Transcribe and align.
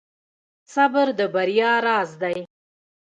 •صبر 0.73 1.07
د 1.17 1.19
بریا 1.33 1.71
راز 1.85 2.09
دی. 2.21 2.37